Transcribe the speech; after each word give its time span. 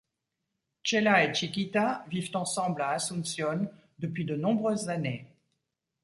Chela 0.81 1.23
et 1.23 1.31
Chiquita 1.31 2.05
vivent 2.09 2.35
ensemble 2.35 2.81
à 2.81 2.89
Asuncion 2.89 3.69
depuis 3.99 4.25
de 4.25 4.35
nombreuses 4.35 4.89
années. 4.89 5.27